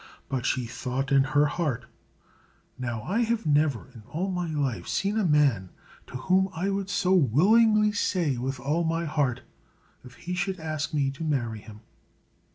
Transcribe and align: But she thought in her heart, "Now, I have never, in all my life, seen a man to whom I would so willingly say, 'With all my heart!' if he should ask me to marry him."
But 0.29 0.47
she 0.47 0.65
thought 0.65 1.11
in 1.11 1.25
her 1.25 1.45
heart, 1.45 1.85
"Now, 2.79 3.03
I 3.03 3.19
have 3.19 3.45
never, 3.45 3.91
in 3.93 4.01
all 4.09 4.31
my 4.31 4.49
life, 4.49 4.87
seen 4.87 5.15
a 5.15 5.23
man 5.23 5.69
to 6.07 6.17
whom 6.17 6.49
I 6.55 6.71
would 6.71 6.89
so 6.89 7.13
willingly 7.13 7.91
say, 7.91 8.35
'With 8.35 8.59
all 8.59 8.83
my 8.83 9.05
heart!' 9.05 9.41
if 10.03 10.15
he 10.15 10.33
should 10.33 10.59
ask 10.59 10.91
me 10.91 11.11
to 11.11 11.23
marry 11.23 11.59
him." 11.59 11.81